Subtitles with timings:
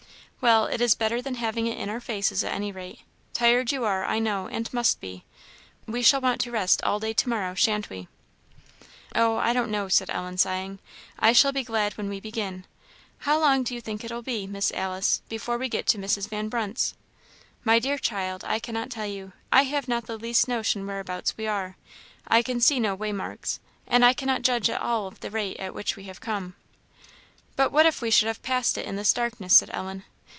[0.43, 3.01] "Well, it is better than having it in our faces, at any rate.
[3.31, 5.23] Tired you are, I know, and must be.
[5.85, 8.07] We shall want to rest all day tomorrow, shan't we?"
[9.13, 10.79] "Oh, I don't know!" said Ellen, sighing;
[11.19, 12.65] "I shall be glad when we begin.
[13.19, 16.27] How long do you think it will be, Miss Alice, before we get to Mrs.
[16.27, 16.95] Van Brunt's?"
[17.63, 19.33] "My dear child, I cannot tell you.
[19.51, 21.77] I have not the least notion whereabouts we are.
[22.27, 25.57] I can see no way marks, and I cannot judge at all of the rate
[25.57, 26.55] at which we have come."
[27.55, 30.03] "But what if we should have passed it in this darkness?" said Ellen.